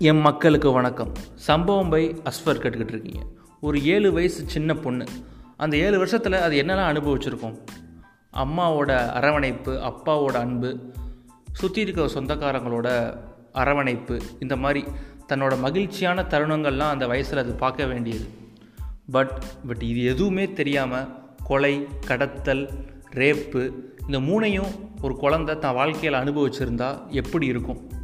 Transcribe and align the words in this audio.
என் 0.00 0.20
மக்களுக்கு 0.20 0.72
வணக்கம். 0.72 1.12
சம்பவம் 1.34 1.88
பை 1.88 2.22
அஸ்வர் 2.24 2.48
கேட்டுக்கிட்டு 2.48 2.88
இருக்கீங்க. 2.88 3.26
ஒரு 3.60 3.84
ஏழு 3.84 4.12
வயசு 4.12 4.44
சின்ன 4.46 4.74
பொண்ணு. 4.74 5.04
அந்த 5.56 5.76
ஏழு 5.76 5.98
வருஷத்தில் 5.98 6.32
அது 6.32 6.62
என்னெல்லாம் 6.62 6.92
அனுபவிச்சிருக்கோம்? 6.92 7.58
அம்மாவோட 8.32 9.08
அரவணைப்பு 9.08 9.72
அப்பாவோட 9.72 10.34
அன்பு 10.34 10.92
சுற்றி 11.52 11.80
இருக்கிற 11.80 12.06
சொந்தக்காரங்களோட 12.06 13.16
அரவணைப்பு 13.52 14.20
இந்த 14.40 14.56
மாதிரி 14.56 14.84
தன்னோட 15.28 15.58
மகிழ்ச்சியான 15.58 16.22
தருணங்கள்லாம் 16.22 16.90
அந்த 16.90 17.06
வயசில் 17.06 17.38
அது 17.38 17.54
பார்க்க 17.54 17.86
வேண்டியது. 17.86 18.28
பட் 19.10 19.42
பட் 19.66 19.82
இது 19.82 20.04
எதுவுமே 20.04 20.52
தெரியாமல் 20.52 21.08
கொலை 21.44 21.86
கடத்தல் 22.06 22.70
ரேப்பு 23.14 23.72
இந்த 24.08 24.20
மூணையும் 24.20 24.80
ஒரு 25.02 25.16
குழந்தை 25.16 25.58
தன் 25.58 25.74
வாழ்க்கையில் 25.74 26.20
அனுபவிச்சிருந்தா 26.20 27.08
எப்படி 27.08 27.46
இருக்கும்? 27.46 27.96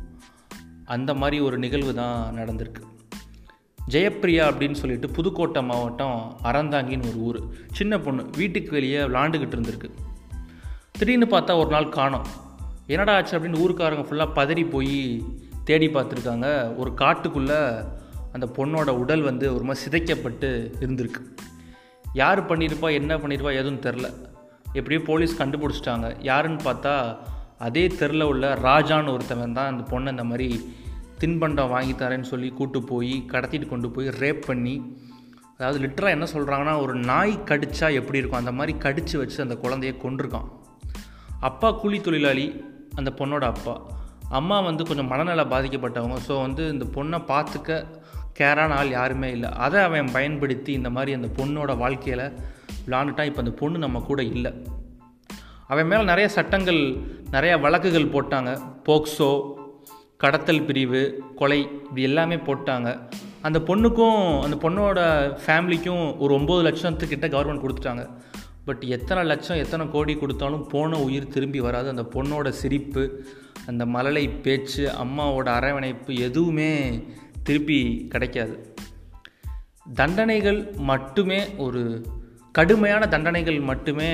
அந்த 0.85 1.15
மாதிரி 1.15 1.41
ஒரு 1.41 1.59
நிகழ்வு 1.59 1.95
தான் 1.95 2.35
நடந்திருக்கு. 2.37 2.83
ஜெயப்பிரியா 3.91 4.43
அப்படின்னு 4.47 4.73
சொல்லிட்டு 4.73 5.11
புதுக்கோட்டை 5.11 5.63
மாவட்டம் 5.63 6.39
அறந்தாங்கின்னு 6.45 7.09
ஒரு 7.09 7.17
ஊர். 7.17 7.41
சின்ன 7.73 7.99
பொண்ணு 7.99 8.31
வீட்டுக்கு 8.37 8.71
வெளியே 8.71 8.99
விளாண்டுக்கிட்டு 8.99 9.57
இருந்திருக்கு. 9.57 9.91
திடீர்னு 10.93 11.27
பார்த்தா 11.27 11.59
ஒரு 11.59 11.71
நாள் 11.71 11.89
காணோம். 11.89 12.27
என்னடா 12.87 13.15
ஆச்சு 13.15 13.39
அப்படின்னு 13.39 13.69
ஊருக்காரங்க 13.69 14.05
ஃபுல்லாக 14.05 14.29
பதறி 14.35 14.71
போய் 14.71 15.25
தேடி 15.65 15.87
பார்த்துருக்காங்க. 15.87 16.77
ஒரு 16.77 16.93
காட்டுக்குள்ளே 16.97 17.87
அந்த 18.33 18.49
பொண்ணோட 18.57 18.89
உடல் 18.89 19.21
வந்து 19.21 19.55
ஒரு 19.55 19.65
மாதிரி 19.65 19.85
சிதைக்கப்பட்டு 19.85 20.73
இருந்திருக்கு. 20.81 21.35
யார் 22.13 22.47
பண்ணியிருப்பா 22.47 22.93
என்ன 22.93 23.17
பண்ணியிருப்பா 23.17 23.53
எதுவும் 23.53 23.81
தெரில. 23.81 24.13
எப்படியோ 24.73 25.01
போலீஸ் 25.07 25.43
கண்டுபிடிச்சிட்டாங்க. 25.43 26.17
யாருன்னு 26.21 26.63
பார்த்தா 26.63 27.17
அதே 27.59 27.87
தெருவில் 27.87 28.23
உள்ள 28.23 28.55
ராஜான்னு 28.55 29.13
ஒருத்தவன் 29.17 29.53
தான் 29.53 29.71
அந்த 29.73 29.85
பொண்ணை 29.91 30.11
இந்த 30.11 30.25
மாதிரி 30.25 30.61
தின்பண்டம் 31.19 31.69
வாங்கி 31.69 31.93
தரேன்னு 31.93 32.31
சொல்லி 32.31 32.49
கூட்டு 32.53 32.83
போய் 32.83 33.25
கடத்திட்டு 33.33 33.69
கொண்டு 33.69 33.91
போய் 33.91 34.09
ரேப் 34.09 34.47
பண்ணி 34.47 34.75
அதாவது 35.59 35.79
லிட்டராக 35.79 36.11
என்ன 36.11 36.27
சொல்கிறாங்கன்னா 36.33 36.81
ஒரு 36.81 36.95
நாய் 36.95 37.39
கடிச்சா 37.45 37.93
எப்படி 37.95 38.19
இருக்கும்? 38.19 38.39
அந்த 38.39 38.53
மாதிரி 38.53 38.79
கடித்து 38.79 39.19
வச்சு 39.19 39.43
அந்த 39.43 39.55
குழந்தைய 39.55 39.97
கொண்டிருக்கான் 40.05 40.49
அப்பா 41.41 41.73
கூலி 41.73 42.01
தொழிலாளி 42.01 42.63
அந்த 42.95 43.13
பொண்ணோட 43.19 43.45
அப்பா. 43.45 43.81
அம்மா 44.29 44.61
வந்து 44.61 44.85
கொஞ்சம் 44.85 45.07
மனநல 45.07 45.43
பாதிக்கப்பட்டவங்க. 45.45 46.19
ஸோ 46.29 46.41
வந்து 46.41 46.69
இந்த 46.69 46.85
பொண்ணை 46.85 47.21
பார்த்துக்க 47.33 47.87
கேரான 48.39 48.75
ஆள் 48.75 48.91
யாருமே 48.91 49.31
இல்லை. 49.31 49.51
அதை 49.51 49.83
அவன் 49.83 50.13
பயன்படுத்தி 50.13 50.73
இந்த 50.73 50.91
மாதிரி 50.91 51.13
அந்த 51.15 51.29
பொண்ணோட 51.37 51.77
வாழ்க்கையில் 51.77 52.33
விளாண்டுட்டான் 52.87 53.25
இப்போ 53.25 53.43
அந்த 53.43 53.51
பொண்ணு 53.51 53.79
நம்ம 53.79 54.01
கூட 54.01 54.23
இல்லை. 54.23 54.53
அவன் 55.69 55.87
மேலே 55.87 56.05
நிறைய 56.05 56.29
சட்டங்கள் 56.29 56.81
நிறையா 57.31 57.61
வழக்குகள் 57.61 58.13
போட்டாங்க. 58.15 58.51
போக்சோ 58.87 59.31
கடத்தல் 60.17 60.63
பிரிவு 60.63 61.23
கொலை 61.37 61.61
இப்படி 61.63 62.03
எல்லாமே 62.03 62.37
போட்டாங்க. 62.37 62.89
அந்த 63.43 63.59
பொண்ணுக்கும் 63.59 64.41
அந்த 64.41 64.57
பொண்ணோட 64.65 65.01
ஃபேமிலிக்கும் 65.45 66.19
ஒரு 66.19 66.35
ஒம்பது 66.35 66.63
லட்சத்துக்கிட்ட 66.67 67.29
கவர்மெண்ட் 67.35 67.65
கொடுத்துட்டாங்க. 67.65 68.05
பட் 68.65 68.83
எத்தனை 68.97 69.25
லட்சம் 69.25 69.57
எத்தனை 69.57 69.91
கோடி 69.91 70.15
கொடுத்தாலும் 70.17 70.67
போன 70.67 70.99
உயிர் 70.99 71.29
திரும்பி 71.29 71.61
வராது. 71.61 71.89
அந்த 71.89 72.05
பொண்ணோட 72.15 72.49
சிரிப்பு 72.49 73.25
அந்த 73.67 73.87
மழலை 73.87 74.29
பேச்சு 74.29 74.91
அம்மாவோட 75.05 75.47
அரவணைப்பு 75.59 76.15
எதுவுமே 76.15 76.71
திருப்பி 77.43 78.07
கிடைக்காது. 78.11 78.75
தண்டனைகள் 79.95 80.61
மட்டுமே 80.91 81.41
ஒரு 81.57 81.83
கடுமையான 82.53 83.09
தண்டனைகள் 83.09 83.61
மட்டுமே 83.61 84.11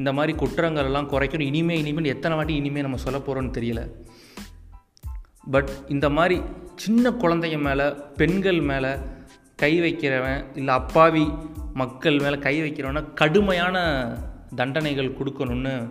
இந்த 0.00 0.12
மாதிரி 0.12 0.38
குற்றங்கள் 0.38 0.84
எல்லாம் 0.84 1.10
குறைக்கணும். 1.10 1.40
இனிமே 1.40 1.78
இனிமேல் 1.78 2.04
எத்தனை 2.04 2.36
வாட்டி 2.36 2.54
இனிமேல் 2.54 2.82
நம்ம 2.82 2.96
சொல்ல 2.96 3.18
போகிறோன்னு 3.18 3.54
தெரியல. 3.54 3.90
பட் 5.50 5.68
இந்த 5.88 6.10
மாதிரி 6.10 6.40
சின்ன 6.76 7.10
குழந்தைங்க 7.10 7.60
மேலே 7.60 7.90
பெண்கள் 8.16 8.60
மேலே 8.60 8.94
கை 9.56 9.80
வைக்கிறவன் 9.80 10.44
இல்லை 10.54 10.74
அப்பாவி 10.74 11.30
மக்கள் 11.74 12.18
மேலே 12.18 12.38
கை 12.38 12.62
வைக்கிறவன 12.62 13.14
கடுமையான 13.14 13.78
தண்டனைகள் 14.54 15.14
கொடுக்கணும்னு 15.14 15.90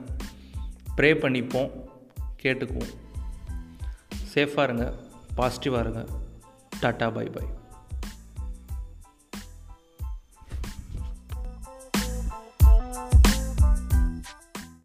ப்ரே 0.97 1.13
பண்ணிப்போம். 1.13 1.71
கேட்டுக்குவோம். 2.43 2.93
சேஃபாக 4.33 4.63
இருங்க. 4.63 4.93
பாசிட்டிவாக 5.37 5.79
இருங்க. 5.79 6.05
Tata 6.81 7.13
bye 7.13 7.27
by 7.27 7.43